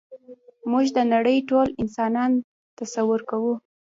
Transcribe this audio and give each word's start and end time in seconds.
موږ 0.71 0.85
د 0.97 0.99
نړۍ 1.13 1.37
ټول 1.49 1.67
انسانان 1.81 2.31
تصور 2.79 3.21
کوو. 3.29 3.53